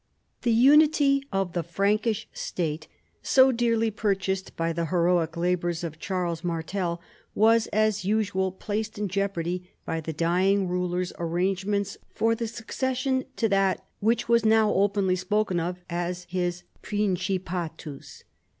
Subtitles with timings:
[0.41, 2.87] The unity of the Frankish State,
[3.21, 6.99] so dearly pur chased l)y the heroic labors of Charles Martel,
[7.35, 13.47] was as usual placed in jeopardy by the dying ruler's arrangements for the succession to
[13.49, 18.23] that which was now openly spoken of as his" principatus."